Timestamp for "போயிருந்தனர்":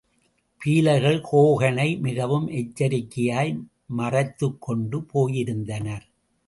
5.13-6.05